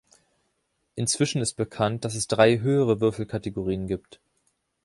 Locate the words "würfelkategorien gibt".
3.01-4.19